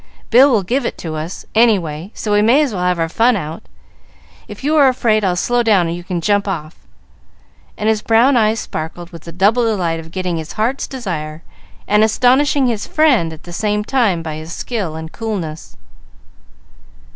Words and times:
"Bill 0.31 0.49
will 0.49 0.63
give 0.63 0.83
it 0.83 0.97
to 0.97 1.13
us, 1.13 1.45
any 1.53 1.77
way, 1.77 2.09
so 2.15 2.31
we 2.31 2.41
may 2.41 2.63
as 2.63 2.73
well 2.73 2.83
have 2.85 2.97
our 2.97 3.07
fun 3.07 3.35
out. 3.35 3.61
If 4.47 4.63
you 4.63 4.75
are 4.77 4.87
afraid, 4.87 5.23
I'll 5.23 5.35
slow 5.35 5.61
down 5.61 5.85
and 5.87 5.95
you 5.95 6.03
can 6.03 6.21
jump 6.21 6.47
off," 6.47 6.75
and 7.77 7.87
his 7.87 8.01
brown 8.01 8.35
eyes 8.35 8.59
sparkled 8.59 9.11
with 9.11 9.25
the 9.25 9.31
double 9.31 9.63
delight 9.63 9.99
of 9.99 10.09
getting 10.09 10.37
his 10.37 10.53
heart's 10.53 10.87
desire 10.87 11.43
and 11.87 12.03
astonishing 12.03 12.65
his 12.65 12.87
friend 12.87 13.31
at 13.31 13.43
the 13.43 13.53
same 13.53 13.83
time 13.83 14.23
by 14.23 14.37
his 14.37 14.51
skill 14.51 14.95
and 14.95 15.11
coolness. 15.11 15.77